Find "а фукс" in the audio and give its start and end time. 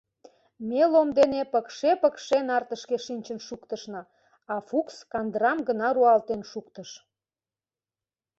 4.53-4.97